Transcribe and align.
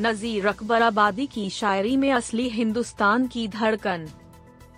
नजीर 0.00 0.46
अकबर 0.46 0.82
आबादी 0.82 1.26
की 1.26 1.48
शायरी 1.50 1.96
में 1.96 2.12
असली 2.12 2.48
हिंदुस्तान 2.48 3.26
की 3.26 3.46
धड़कन। 3.48 4.06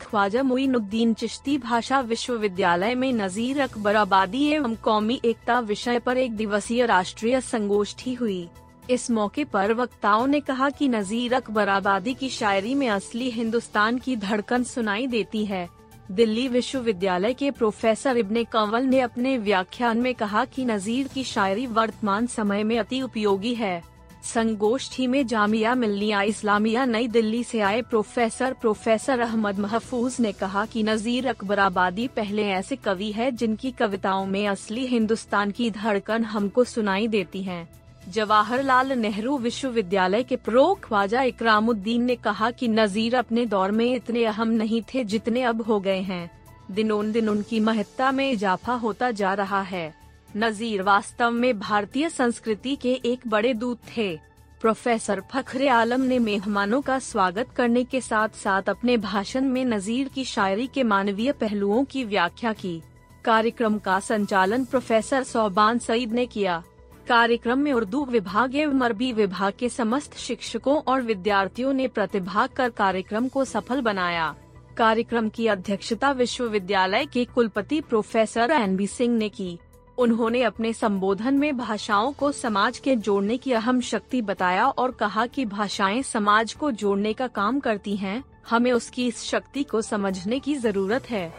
ख्वाजा 0.00 0.42
मुइनुद्दीन 0.42 1.12
चिश्ती 1.14 1.58
भाषा 1.58 2.00
विश्वविद्यालय 2.00 2.94
में 2.94 3.12
नजीर 3.12 3.60
अकबर 3.60 3.96
आबादी 3.96 4.46
एवं 4.48 4.74
कौमी 4.74 5.20
एकता 5.24 5.58
विषय 5.60 5.98
पर 5.98 6.18
एक 6.18 6.36
दिवसीय 6.36 6.86
राष्ट्रीय 6.86 7.40
संगोष्ठी 7.40 8.14
हुई। 8.14 8.48
इस 8.90 9.10
मौके 9.10 9.44
पर 9.44 9.72
वक्ताओं 9.72 10.26
ने 10.26 10.40
कहा 10.40 10.70
कि 10.70 10.88
नजीर 10.88 11.34
अकबर 11.34 11.68
आबादी 11.68 12.14
की 12.14 12.28
शायरी 12.28 12.74
में 12.74 12.88
असली 12.88 13.30
हिंदुस्तान 13.30 13.98
की 13.98 14.16
धड़कन 14.16 14.64
सुनाई 14.64 15.06
देती 15.06 15.44
है। 15.44 15.68
दिल्ली 16.10 16.48
विश्वविद्यालय 16.48 17.34
के 17.34 17.50
प्रोफेसर 17.50 18.16
इब्ने 18.16 18.44
कंवल 18.44 18.84
ने 18.84 19.00
अपने 19.00 19.38
व्याख्यान 19.38 19.98
में 19.98 20.14
कहा 20.14 20.44
कि 20.44 20.64
नजीर 20.64 21.08
की 21.08 21.24
शायरी 21.24 21.66
वर्तमान 21.66 22.26
समय 22.26 22.64
में 22.64 22.78
अति 22.78 23.02
उपयोगी 23.02 23.54
है। 23.54 23.82
संगोष्ठी 24.24 25.06
में 25.06 25.26
जामिया 25.26 25.74
मिल्लिया 25.74 26.22
इस्लामिया 26.22 26.84
नई 26.84 27.08
दिल्ली 27.08 27.44
से 27.44 27.60
आए 27.60 27.82
प्रोफेसर 27.82 28.52
प्रोफेसर 28.52 29.20
अहमद 29.20 29.58
महफूज 29.58 30.16
ने 30.20 30.32
कहा 30.32 30.64
कि 30.66 30.82
नजीर 30.82 31.28
अकबर 31.28 31.58
आबादी 31.58 32.08
पहले 32.08 32.42
ऐसे 32.44 32.76
कवि 32.76 33.10
है 33.12 33.30
जिनकी 33.30 33.70
कविताओं 33.70 34.26
में 34.26 34.48
असली 34.48 34.86
हिंदुस्तान 34.86 35.50
की 35.50 35.70
धड़कन 35.70 36.24
हमको 36.24 36.64
सुनाई 36.64 37.08
देती 37.08 37.42
है। 37.42 37.68
जवाहरलाल 38.08 38.92
नेहरू 38.92 39.38
विश्वविद्यालय 39.38 40.22
के 40.22 40.36
प्रो 40.36 40.78
ख्वाजा 40.82 41.22
इकरामुद्दीन 41.22 42.02
ने 42.02 42.16
कहा 42.16 42.50
कि 42.50 42.68
नजीर 42.68 43.16
अपने 43.16 43.46
दौर 43.46 43.70
में 43.70 43.94
इतने 43.94 44.24
अहम 44.24 44.48
नहीं 44.48 44.82
थे 44.82 45.04
जितने 45.04 45.42
अब 45.42 45.62
हो 45.62 45.80
गए 45.80 46.00
हैं। 46.00 46.30
दिनों 46.70 47.10
दिन 47.12 47.28
उनकी 47.28 47.60
महत्ता 47.60 48.12
में 48.12 48.30
इजाफा 48.30 48.74
होता 48.74 49.10
जा 49.10 49.34
रहा 49.34 49.60
है। 49.62 49.99
नजीर 50.36 50.82
वास्तव 50.82 51.30
में 51.30 51.58
भारतीय 51.58 52.08
संस्कृति 52.08 52.76
के 52.76 52.92
एक 53.04 53.20
बड़े 53.26 53.54
दूत 53.54 53.78
थे। 53.96 54.18
प्रोफेसर 54.60 55.22
फखरे 55.32 55.68
आलम 55.68 56.00
ने 56.00 56.18
मेहमानों 56.18 56.80
का 56.80 56.98
स्वागत 56.98 57.46
करने 57.56 57.84
के 57.84 58.00
साथ 58.00 58.28
साथ 58.28 58.62
अपने 58.62 58.96
भाषण 58.96 59.44
में 59.44 59.64
नजीर 59.64 60.08
की 60.08 60.24
शायरी 60.24 60.66
के 60.66 60.82
मानवीय 60.82 61.32
पहलुओं 61.32 61.84
की 61.84 62.04
व्याख्या 62.04 62.52
की। 62.52 62.82
कार्यक्रम 63.24 63.78
का 63.78 63.98
संचालन 64.00 64.64
प्रोफेसर 64.64 65.22
सौबान 65.22 65.78
सईद 65.78 66.12
ने 66.12 66.26
किया। 66.26 66.62
कार्यक्रम 67.08 67.58
में 67.58 67.72
उर्दू 67.72 68.04
विभाग 68.04 68.54
एवं 68.56 68.80
अरबी 68.80 69.12
विभाग 69.12 69.52
के 69.58 69.68
समस्त 69.68 70.16
शिक्षकों 70.16 70.76
और 70.76 71.02
विद्यार्थियों 71.02 71.72
ने 71.72 71.88
प्रतिभाग 71.88 72.48
कर 72.48 72.70
कार्यक्रम 72.70 73.28
को 73.28 73.44
सफल 73.44 73.80
बनाया। 73.80 74.34
कार्यक्रम 74.76 75.28
की 75.28 75.46
अध्यक्षता 75.46 76.10
विश्वविद्यालय 76.10 77.06
के 77.06 77.24
कुलपति 77.24 77.80
प्रोफेसर 77.80 78.50
एन 78.50 78.76
बी 78.76 78.86
सिंह 78.86 79.16
ने 79.18 79.28
की। 79.28 79.58
उन्होंने 80.00 80.42
अपने 80.42 80.72
संबोधन 80.72 81.34
में 81.34 81.56
भाषाओं 81.56 82.12
को 82.12 82.30
समाज 82.32 82.78
के 82.78 82.94
जोड़ने 82.96 83.36
की 83.36 83.52
अहम 83.52 83.80
शक्ति 83.80 84.22
बताया 84.22 84.66
और 84.66 84.90
कहा 84.90 85.26
कि 85.26 85.44
भाषाएँ 85.44 86.02
समाज 86.02 86.52
को 86.52 86.70
जोड़ने 86.72 87.12
का 87.12 87.26
काम 87.26 87.60
करती 87.60 87.96
हैं, 87.96 88.22
हमें 88.50 88.72
उसकी 88.72 89.06
इस 89.06 89.22
शक्ति 89.24 89.62
को 89.62 89.82
समझने 89.82 90.38
की 90.38 90.54
ज़रूरत 90.54 91.10
है। 91.10 91.32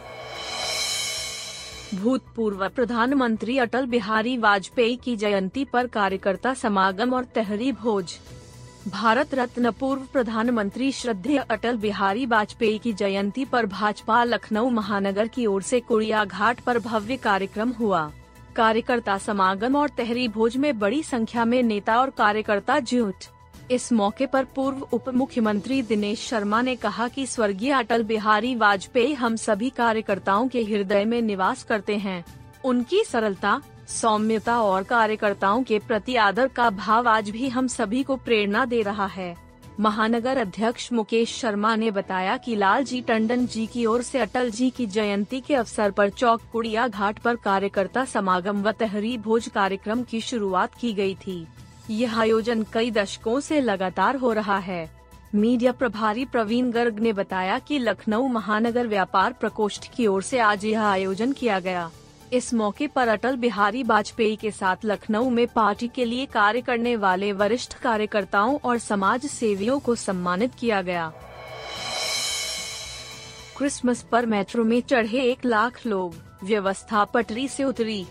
भूतपूर्व 1.94 2.68
प्रधानमंत्री 2.68 3.58
अटल 3.58 3.86
बिहारी 3.86 4.36
वाजपेयी 4.38 4.96
की 4.96 5.16
जयंती 5.16 5.64
पर 5.64 5.86
कार्यकर्ता 5.86 6.54
समागम 6.54 7.14
और 7.14 7.24
तहरी 7.24 7.72
भोज। 7.72 8.16
भारत 8.88 9.34
रत्न 9.34 9.70
पूर्व 9.70 10.06
प्रधानमंत्री 10.12 10.92
श्रद्धेय 10.92 11.38
अटल 11.40 11.76
बिहारी 11.76 12.26
वाजपेयी 12.26 12.78
की 12.78 12.92
जयंती 12.92 13.44
पर 13.44 13.66
भाजपा 13.66 14.24
लखनऊ 14.24 14.70
महानगर 14.70 15.28
की 15.28 15.46
ओर 15.46 15.62
से 15.62 15.80
कुड़िया 15.80 16.24
घाट 16.24 16.60
पर 16.60 16.78
भव्य 16.78 17.16
कार्यक्रम 17.16 17.70
हुआ। 17.70 18.10
कार्यकर्ता 18.56 19.16
समागम 19.18 19.76
और 19.76 19.88
तहरी 19.88 20.28
भोज 20.28 20.56
में 20.56 20.78
बड़ी 20.78 21.02
संख्या 21.02 21.44
में 21.44 21.62
नेता 21.62 21.98
और 22.00 22.10
कार्यकर्ता 22.10 22.78
जुट। 22.78 23.24
इस 23.70 23.92
मौके 23.92 24.26
पर 24.26 24.44
पूर्व 24.44 24.80
उप 24.92 25.08
मुख्यमंत्री 25.08 25.82
दिनेश 25.82 26.26
शर्मा 26.28 26.60
ने 26.62 26.76
कहा 26.76 27.08
कि 27.08 27.26
स्वर्गीय 27.26 27.72
अटल 27.72 28.02
बिहारी 28.02 28.54
वाजपेयी 28.54 29.14
हम 29.14 29.36
सभी 29.36 29.70
कार्यकर्ताओं 29.70 30.48
के 30.48 30.62
हृदय 30.62 31.04
में 31.04 31.20
निवास 31.22 31.62
करते 31.62 31.96
हैं। 31.96 32.24
उनकी 32.64 33.04
सरलता, 33.04 33.60
सौम्यता 33.88 34.60
और 34.62 34.82
कार्यकर्ताओं 34.82 35.62
के 35.62 35.78
प्रति 35.78 36.16
आदर 36.16 36.48
का 36.48 36.68
भाव 36.70 37.08
आज 37.08 37.30
भी 37.30 37.48
हम 37.48 37.66
सभी 37.66 38.02
को 38.02 38.16
प्रेरणा 38.16 38.64
दे 38.64 38.82
रहा 38.82 39.06
है। 39.06 39.34
महानगर 39.82 40.38
अध्यक्ष 40.38 40.92
मुकेश 40.92 41.34
शर्मा 41.36 41.74
ने 41.76 41.90
बताया 41.90 42.36
कि 42.36 42.54
लालजी 42.56 43.00
टंडन 43.00 43.46
जी 43.46 43.66
की 43.66 43.84
ओर 43.86 44.02
से 44.02 44.18
अटल 44.18 44.50
जी 44.50 44.68
की 44.70 44.86
जयंती 44.86 45.40
के 45.40 45.54
अवसर 45.54 45.90
पर 45.90 46.10
चौक 46.10 46.42
कुड़िया 46.52 46.86
घाट 46.88 47.18
पर 47.18 47.36
कार्यकर्ता 47.36 48.04
समागम 48.04 48.62
व 48.62 48.72
तहरी 48.72 49.16
भोज 49.18 49.48
कार्यक्रम 49.48 50.02
की 50.02 50.20
शुरुआत 50.20 50.74
की 50.74 50.92
गई 50.92 51.14
थी। 51.16 51.46
यह 51.90 52.18
आयोजन 52.18 52.62
कई 52.72 52.90
दशकों 52.90 53.38
से 53.40 53.60
लगातार 53.60 54.16
हो 54.16 54.32
रहा 54.32 54.58
है। 54.58 54.88
मीडिया 55.34 55.72
प्रभारी 55.72 56.24
प्रवीण 56.24 56.70
गर्ग 56.70 57.00
ने 57.00 57.12
बताया 57.12 57.58
कि 57.58 57.78
लखनऊ 57.78 58.28
महानगर 58.28 58.86
व्यापार 58.86 59.32
प्रकोष्ठ 59.32 59.90
की 59.94 60.06
ओर 60.06 60.22
से 60.22 60.38
आज 60.40 60.64
यह 60.64 60.82
आयोजन 60.82 61.32
किया 61.32 61.58
गया। 61.60 61.90
इस 62.32 62.52
मौके 62.54 62.86
पर 62.86 63.08
अटल 63.08 63.36
बिहारी 63.36 63.82
वाजपेयी 63.82 64.36
के 64.36 64.50
साथ 64.50 64.84
लखनऊ 64.84 65.30
में 65.30 65.46
पार्टी 65.46 65.88
के 65.88 66.04
लिए 66.04 66.26
कार्य 66.26 66.60
करने 66.60 66.94
वाले 66.96 67.32
वरिष्ठ 67.32 67.74
कार्यकर्ताओं 67.74 68.58
और 68.64 68.78
समाज 68.78 69.26
सेवियों 69.26 69.78
को 69.78 69.94
सम्मानित 69.94 70.54
किया 70.54 70.80
गया। 70.82 71.12
क्रिसमस 73.56 74.02
पर 74.02 74.26
मेट्रो 74.26 74.64
में 74.64 74.80
चढ़े 74.80 75.20
एक 75.22 75.44
लाख 75.44 75.86
लोग, 75.86 76.14
व्यवस्था 76.44 77.04
पटरी 77.04 77.46
से 77.48 77.64
उतरी। 77.64 78.04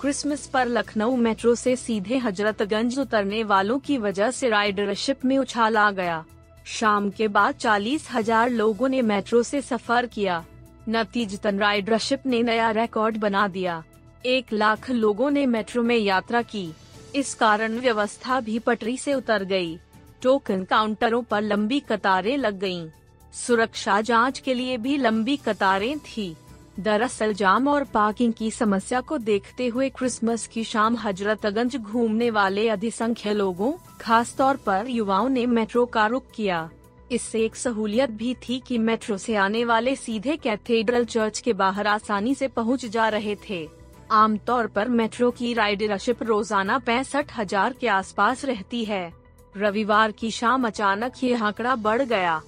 क्रिसमस 0.00 0.46
पर 0.46 0.68
लखनऊ 0.68 1.16
मेट्रो 1.16 1.54
से 1.54 1.74
सीधे 1.76 2.18
हजरतगंज 2.18 2.98
उतरने 2.98 3.42
वालों 3.44 3.78
की 3.78 3.98
वजह 3.98 4.30
से 4.30 4.48
राइडरशिप 4.48 5.24
में 5.24 5.36
उछाल 5.38 5.76
आ 5.76 5.90
गया। 5.90 6.24
शाम 6.66 7.10
के 7.10 7.28
बाद 7.28 7.54
चालीस 7.54 8.08
हज़ार 8.12 8.50
लोगों 8.50 8.88
ने 8.88 9.02
मेट्रो 9.02 9.42
से 9.42 9.60
सफ़र 9.62 10.06
किया। 10.06 10.44
नतीजतन 10.88 11.58
राइडरशिप 11.58 12.26
ने 12.26 12.42
नया 12.42 12.70
रिकॉर्ड 12.70 13.16
बना 13.16 13.48
दिया 13.48 13.82
एक 14.26 14.52
लाख 14.52 14.90
लोगों 14.90 15.30
ने 15.30 15.46
मेट्रो 15.46 15.82
में 15.82 15.96
यात्रा 15.96 16.42
की 16.42 16.72
इस 17.14 17.34
कारण 17.34 17.78
व्यवस्था 17.78 18.40
भी 18.40 18.58
पटरी 18.58 18.96
से 18.96 19.14
उतर 19.14 19.44
गई। 19.44 19.78
टोकन 20.22 20.64
काउंटरों 20.64 21.22
पर 21.22 21.42
लंबी 21.42 21.80
कतारें 21.80 22.36
लग 22.36 22.58
गईं। 22.58 22.88
सुरक्षा 23.32 24.00
जाँच 24.00 24.38
के 24.38 24.54
लिए 24.54 24.76
भी 24.76 24.96
लंबी 24.96 25.36
कतारें 25.36 25.98
थी 25.98 26.34
दरअसल 26.80 27.32
जाम 27.32 27.68
और 27.68 27.84
पार्किंग 27.84 28.32
की 28.32 28.50
समस्या 28.50 29.00
को 29.00 29.18
देखते 29.18 29.66
हुए 29.66 29.88
क्रिसमस 29.88 30.46
की 30.46 30.64
शाम 30.64 30.96
हजरतगंज 30.96 31.76
घूमने 31.76 32.30
वाले 32.30 32.68
अधिसंख्य 32.68 33.32
लोगों, 33.32 33.72
खासतौर 34.00 34.56
पर 34.56 34.86
युवाओं 34.88 35.28
ने 35.28 35.46
मेट्रो 35.46 35.86
का 35.86 36.06
रुख 36.06 36.30
किया 36.34 36.70
इससे 37.10 37.44
एक 37.44 37.56
सहूलियत 37.56 38.10
भी 38.10 38.34
थी 38.42 38.58
कि 38.66 38.78
मेट्रो 38.78 39.16
से 39.16 39.34
आने 39.36 39.64
वाले 39.64 39.94
सीधे 39.96 40.36
कैथेड्रल 40.36 41.04
चर्च 41.04 41.40
के 41.40 41.52
बाहर 41.52 41.86
आसानी 41.86 42.34
से 42.34 42.48
पहुँच 42.48 42.86
जा 42.86 43.08
रहे 43.08 43.36
थे। 43.48 43.68
आमतौर 44.10 44.66
पर 44.66 44.88
मेट्रो 44.88 45.30
की 45.30 45.52
राइडरशिप 45.54 46.22
रोज़ाना 46.22 46.78
पैंसठ 46.78 47.32
हज़ार 47.36 47.72
के 47.72 47.88
आसपास 47.88 48.44
रहती 48.44 48.84
है। 48.84 49.12
रविवार 49.56 50.12
की 50.12 50.30
शाम 50.30 50.66
अचानक 50.66 51.22
ये 51.24 51.34
आंकड़ा 51.34 51.74
बढ़ 51.76 52.02
गया। 52.02 52.40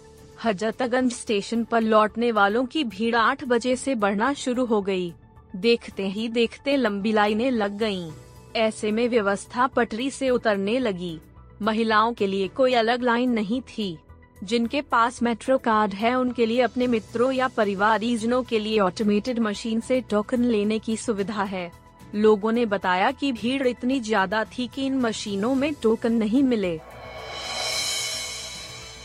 हजरतगंज 0.44 1.12
स्टेशन 1.12 1.64
पर 1.64 1.80
लौटने 1.80 2.30
वालों 2.32 2.64
की 2.66 2.84
भीड़ 2.84 3.14
आठ 3.16 3.44
बजे 3.44 3.74
से 3.76 3.94
बढ़ना 3.94 4.32
शुरू 4.34 4.64
हो 4.64 4.80
गई। 4.82 5.12
देखते 5.56 6.08
ही 6.08 6.28
देखते 6.28 6.76
लंबी 6.76 7.12
लाइनें 7.12 7.50
लग 7.50 7.76
गईं। 7.78 8.10
ऐसे 8.56 8.90
में 8.92 9.08
व्यवस्था 9.08 9.66
पटरी 9.66 10.10
से 10.10 10.30
उतरने 10.30 10.78
लगी। 10.78 11.18
महिलाओं 11.62 12.12
के 12.12 12.26
लिए 12.26 12.48
कोई 12.48 12.74
अलग 12.74 13.02
लाइन 13.02 13.30
नहीं 13.30 13.60
थी। 13.68 13.96
जिनके 14.42 14.80
पास 14.80 15.22
मेट्रो 15.22 15.58
कार्ड 15.58 15.94
है, 15.94 16.14
उनके 16.14 16.46
लिए 16.46 16.60
अपने 16.60 16.86
मित्रों 16.86 17.32
या 17.32 17.48
परिवारजनों 17.48 18.42
के 18.42 18.58
लिए 18.58 18.78
ऑटोमेटेड 18.80 19.38
मशीन 19.38 19.80
से 19.80 20.00
टोकन 20.00 20.44
लेने 20.44 20.78
की 20.78 20.96
सुविधा 20.96 21.42
है। 21.42 21.70
लोगों 22.14 22.52
ने 22.52 22.66
बताया 22.66 23.10
कि 23.10 23.32
भीड़ 23.32 23.66
इतनी 23.66 24.00
ज़्यादा 24.00 24.44
थी 24.44 24.66
कि 24.66 24.86
इन 24.86 24.98
मशीनों 24.98 25.54
में 25.54 25.72
टोकन 25.74 26.12
नहीं 26.12 26.42
मिले। 26.42 26.78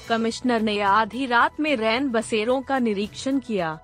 कमिश्नर 0.10 0.62
ने 0.62 0.80
आधी 0.80 1.26
रात 1.26 1.60
में 1.60 1.76
रैन 1.76 2.10
बसेरों 2.10 2.62
का 2.62 2.80
निरीक्षण 2.80 3.40
किया। 3.40 3.78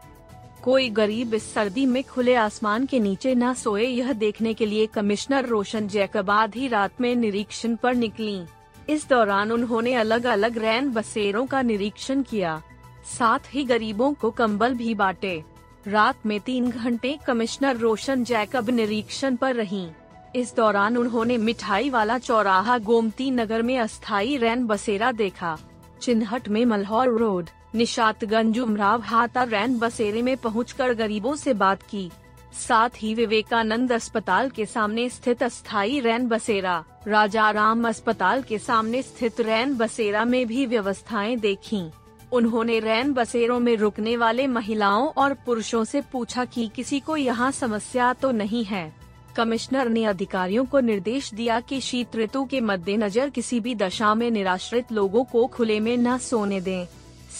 कोई 0.63 0.89
गरीब 0.89 1.33
इस 1.33 1.53
सर्दी 1.53 1.85
में 1.85 2.03
खुले 2.03 2.35
आसमान 2.35 2.85
के 2.85 2.99
नीचे 2.99 3.35
न 3.35 3.53
सोए, 3.53 3.85
यह 3.85 4.13
देखने 4.13 4.53
के 4.53 4.65
लिए 4.65 4.85
कमिश्नर 4.85 5.45
रोशन 5.45 5.87
जैकब 5.87 6.29
आधी 6.29 6.67
रात 6.67 7.01
में 7.01 7.15
निरीक्षण 7.15 7.75
पर 7.75 7.95
निकली। 7.95 8.39
इस 8.89 9.07
दौरान 9.09 9.51
उन्होंने 9.51 9.93
अलग 9.93 10.25
अलग 10.25 10.57
रैन 10.57 10.89
बसेरों 10.89 11.45
का 11.45 11.61
निरीक्षण 11.61 12.21
किया। 12.21 12.61
साथ 13.09 13.53
ही 13.53 13.63
गरीबों 13.63 14.13
को 14.13 14.31
कंबल 14.31 14.73
भी 14.73 14.93
बांटे। 14.95 15.43
रात 15.87 16.25
में 16.25 16.39
तीन 16.39 16.69
घंटे 16.71 17.17
कमिश्नर 17.27 17.77
रोशन 17.77 18.23
जैकब 18.23 18.69
निरीक्षण 18.69 19.35
पर 19.35 19.55
रहीं। 19.55 19.87
इस 20.35 20.55
दौरान 20.55 20.97
उन्होंने 20.97 21.37
मिठाई 21.37 21.89
वाला 21.89 22.17
चौराहा 22.17 22.77
गोमती 22.77 23.29
नगर 23.31 23.61
में 23.61 23.77
अस्थायी 23.79 24.37
रैन 24.37 24.65
बसेरा 24.67 25.11
देखा। 25.11 25.57
चिन्हट 26.01 26.49
में 26.49 26.65
मल्हौर 26.65 27.09
रोड 27.09 27.49
निशातगंज 27.75 28.59
उमराव 28.59 29.01
हाथा 29.01 29.43
रैन 29.43 29.77
बसेरे 29.79 30.21
में 30.21 30.35
पहुंचकर 30.37 30.93
गरीबों 30.93 31.35
से 31.35 31.53
बात 31.53 31.83
की। 31.83 32.09
साथ 32.53 32.89
ही 32.97 33.13
विवेकानंद 33.13 33.91
अस्पताल 33.91 34.49
के 34.49 34.65
सामने 34.65 35.09
स्थित 35.09 35.43
अस्थायी 35.43 35.99
रैन 35.99 36.27
बसेरा, 36.27 36.83
राजा 37.07 37.49
राम 37.51 37.87
अस्पताल 37.87 38.41
के 38.41 38.57
सामने 38.57 39.01
स्थित 39.01 39.41
रैन 39.41 39.75
बसेरा 39.77 40.25
में 40.25 40.45
भी 40.47 40.65
व्यवस्थाएँ 40.65 41.35
देखी 41.35 41.83
उन्होंने 42.31 42.79
रैन 42.79 43.13
बसेरों 43.13 43.59
में 43.59 43.75
रुकने 43.77 44.17
वाले 44.17 44.47
महिलाओं 44.47 45.07
और 45.07 45.33
पुरुषों 45.33 45.83
से 45.83 46.01
पूछा 46.01 46.45
कि 46.45 46.69
किसी 46.75 46.99
को 46.99 47.17
यहाँ 47.17 47.51
समस्या 47.51 48.13
तो 48.13 48.31
नहीं 48.31 48.63
है 48.63 48.93
कमिश्नर 49.35 49.89
ने 49.89 50.05
अधिकारियों 50.05 50.65
को 50.65 50.79
निर्देश 50.79 51.33
दिया 51.33 51.59
कि 51.59 51.81
शीत 51.81 52.15
ऋतु 52.15 52.45
के 52.45 52.61
मद्देनजर 52.61 53.29
किसी 53.29 53.59
भी 53.59 53.75
दशा 53.75 54.15
में 54.15 54.31
निराश्रित 54.31 54.91
लोगों 54.91 55.23
को 55.23 55.45
खुले 55.47 55.79
में 55.79 55.97
न 55.97 56.17
सोने 56.17 56.61
दें। 56.61 56.85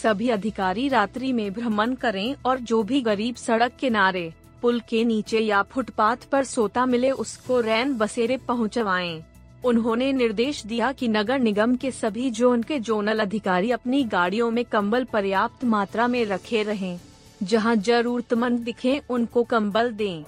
सभी 0.02 0.28
अधिकारी 0.28 0.88
रात्रि 0.88 1.32
में 1.32 1.52
भ्रमण 1.52 1.94
करें 1.94 2.34
और 2.46 2.58
जो 2.58 2.82
भी 2.82 3.00
गरीब 3.00 3.34
सड़क 3.34 3.72
किनारे 3.80 4.32
पुल 4.64 4.80
के 4.80 5.04
नीचे 5.04 5.38
या 5.38 5.60
फुटपाथ 5.62 6.16
पर 6.32 6.44
सोता 6.44 6.84
मिले 6.86 7.10
उसको 7.10 7.60
रैन 7.60 7.92
बसेरे 7.98 8.36
पहुंचवाएँ। 8.48 9.22
उन्होंने 9.64 10.12
निर्देश 10.12 10.64
दिया 10.66 10.92
कि 10.92 11.08
नगर 11.08 11.38
निगम 11.38 11.74
के 11.76 11.90
सभी 11.90 12.30
जोन 12.30 12.62
के 12.62 12.78
जोनल 12.80 13.18
अधिकारी 13.18 13.70
अपनी 13.70 14.02
गाड़ियों 14.04 14.50
में 14.50 14.64
कंबल 14.64 15.04
पर्याप्त 15.04 15.64
मात्रा 15.64 16.06
में 16.08 16.24
रखे 16.24 16.62
रहें। 16.62 16.98
जहाँ 17.42 17.76
जरूरतमंद 17.76 18.60
दिखे, 18.60 19.00
उनको 19.10 19.42
कंबल 19.42 19.92
दें 19.92 20.24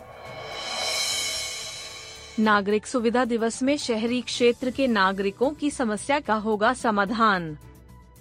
नागरिक 2.39 2.87
सुविधा 2.87 3.25
दिवस 3.25 3.63
में 3.63 3.77
शहरी 3.79 4.21
क्षेत्र 4.23 4.71
के 4.71 4.87
नागरिकों 4.87 5.51
की 5.51 5.71
समस्या 5.71 6.21
का 6.21 6.35
होगा 6.35 6.73
समाधान 6.75 7.57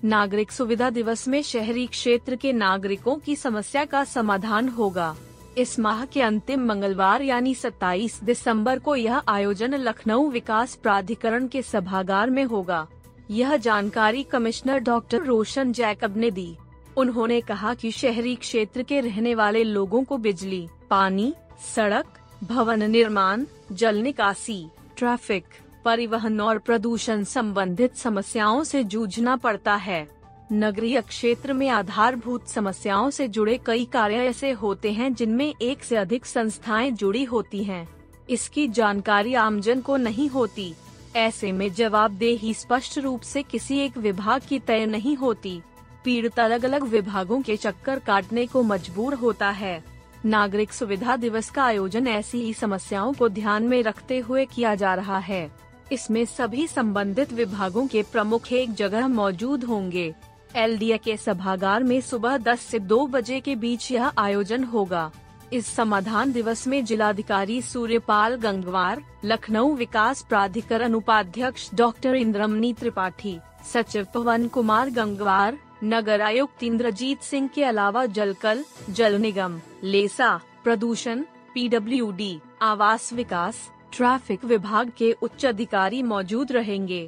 नागरिक 0.05 0.51
सुविधा 0.51 0.89
दिवस 0.89 1.27
में 1.27 1.41
शहरी 1.43 1.87
क्षेत्र 1.87 2.35
के 2.35 2.53
नागरिकों 2.53 3.15
की 3.15 3.35
समस्या 3.35 3.85
का 3.85 4.03
समाधान 4.03 4.69
होगा 4.69 5.15
इस 5.57 5.79
माह 5.79 6.05
के 6.05 6.21
अंतिम 6.21 6.65
मंगलवार 6.65 7.21
यानी 7.21 7.55
27 7.55 8.23
दिसंबर 8.23 8.79
को 8.79 8.95
यह 8.95 9.21
आयोजन 9.27 9.73
लखनऊ 9.73 10.29
विकास 10.29 10.75
प्राधिकरण 10.75 11.47
के 11.47 11.61
सभागार 11.61 12.29
में 12.29 12.43
होगा। 12.43 12.87
यह 13.31 13.57
जानकारी 13.57 14.23
कमिश्नर 14.23 14.79
डॉक्टर 14.79 15.23
रोशन 15.23 15.71
जैकब 15.71 16.17
ने 16.17 16.31
दी। 16.31 16.57
उन्होंने 16.97 17.41
कहा 17.41 17.73
कि 17.73 17.91
शहरी 17.91 18.35
क्षेत्र 18.35 18.83
के 18.83 18.99
रहने 18.99 19.35
वाले 19.35 19.63
लोगों 19.63 20.03
को 20.03 20.17
बिजली, 20.17 20.67
पानी, 20.89 21.33
सड़क, 21.75 22.05
भवन 22.43 22.83
निर्माण, 22.83 23.45
जल 23.71 23.95
निकासी, 23.95 24.67
ट्रैफ़िक, 24.97 25.45
परिवहन 25.85 26.41
और 26.41 26.57
प्रदूषण 26.57 27.23
संबंधित 27.23 27.95
समस्याओं 27.95 28.63
से 28.63 28.83
जूझना 28.83 29.35
पड़ता 29.35 29.75
है। 29.75 30.14
नगरीय 30.53 31.01
क्षेत्र 31.01 31.53
में 31.53 31.69
आधारभूत 31.69 32.47
समस्याओं 32.47 33.09
से 33.09 33.27
जुड़े 33.27 33.59
कई 33.65 33.85
कार्य 33.85 34.15
ऐसे 34.15 34.51
होते 34.51 34.91
हैं 34.91 35.13
जिनमें 35.13 35.53
एक 35.61 35.83
से 35.83 35.95
अधिक 35.95 36.25
संस्थाएँ 36.25 36.91
जुड़ी 36.91 37.23
होती 37.23 37.63
हैं। 37.63 37.87
इसकी 38.29 38.67
जानकारी 38.67 39.33
आमजन 39.33 39.81
को 39.81 39.97
नहीं 39.97 40.29
होती। 40.29 40.73
ऐसे 41.15 41.51
में 41.51 41.73
जवाबदेही 41.73 42.53
स्पष्ट 42.53 42.97
रूप 42.97 43.21
से 43.21 43.43
किसी 43.43 43.79
एक 43.79 43.97
विभाग 43.97 44.41
की 44.49 44.59
तय 44.59 44.85
नहीं 44.85 45.15
होती। 45.15 45.61
पीड़ित 46.03 46.39
अलग 46.39 46.65
अलग 46.65 46.83
विभागों 46.83 47.41
के 47.41 47.57
चक्कर 47.57 47.99
काटने 47.99 48.45
को 48.45 48.63
मजबूर 48.63 49.13
होता 49.13 49.49
है। 49.49 49.83
नागरिक 50.25 50.73
सुविधा 50.73 51.15
दिवस 51.15 51.49
का 51.49 51.63
आयोजन 51.63 52.07
ऐसी 52.07 52.41
ही 52.41 52.53
समस्याओं 52.53 53.13
को 53.13 53.29
ध्यान 53.29 53.63
में 53.63 53.83
रखते 53.83 54.19
हुए 54.19 54.45
किया 54.45 54.75
जा 54.75 54.95
रहा 54.95 55.17
है। 55.17 55.51
इसमें 55.91 56.25
सभी 56.25 56.67
संबंधित 56.67 57.33
विभागों 57.33 57.87
के 57.87 58.03
प्रमुख 58.03 58.53
एक 58.53 58.73
जगह 58.73 59.07
मौजूद 59.07 59.63
होंगे। 59.63 60.15
एल 60.55 60.97
के 61.03 61.17
सभागार 61.17 61.83
में 61.83 62.01
सुबह 62.01 62.37
10 62.37 62.59
से 62.59 62.79
2 62.79 63.07
बजे 63.07 63.39
के 63.39 63.55
बीच 63.55 63.91
यह 63.91 64.11
आयोजन 64.17 64.63
होगा। 64.63 65.11
इस 65.53 65.67
समाधान 65.67 66.31
दिवस 66.31 66.67
में 66.67 66.85
जिलाधिकारी 66.85 67.61
सूर्यपाल 67.61 68.35
गंगवार, 68.35 69.01
लखनऊ 69.25 69.75
विकास 69.75 70.21
प्राधिकरण 70.21 70.93
उपाध्यक्ष 70.93 71.69
डॉक्टर 71.73 72.15
इंद्रमनी 72.15 72.73
त्रिपाठी, 72.73 73.37
सचिव 73.73 74.07
पवन 74.13 74.47
कुमार 74.47 74.89
गंगवार, 74.89 75.57
नगर 75.83 76.21
आयुक्त 76.21 76.63
इंद्रजीत 76.63 77.21
सिंह 77.21 77.47
के 77.47 77.63
अलावा 77.63 78.05
जलकल, 78.05 78.63
जल 78.89 79.19
निगम, 79.21 79.59
लेसा, 79.83 80.39
प्रदूषण, 80.63 81.21
पीडब्ल्यूडी, 81.53 82.39
आवास 82.61 83.13
विकास, 83.13 83.69
ट्रैफ़िक 83.93 84.45
विभाग 84.45 84.91
के 84.97 85.11
उच्च 85.21 85.45
अधिकारी 85.45 86.03
मौजूद 86.03 86.51
रहेंगे। 86.51 87.07